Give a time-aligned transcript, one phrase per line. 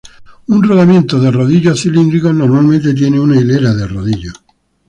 [0.47, 4.33] Un rodamiento de rodillos cilíndricos normalmente tiene una hilera de rodillos.